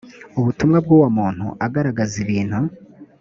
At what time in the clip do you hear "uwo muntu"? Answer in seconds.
0.97-1.45